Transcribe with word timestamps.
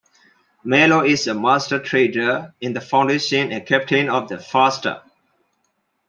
Mallow 0.63 1.05
is 1.05 1.27
a 1.27 1.35
Master 1.35 1.77
Trader 1.77 2.55
in 2.59 2.73
the 2.73 2.81
Foundation 2.81 3.51
and 3.51 3.63
captain 3.67 4.09
of 4.09 4.29
the 4.29 4.39
"Far 4.39 4.71
Star". 4.71 5.03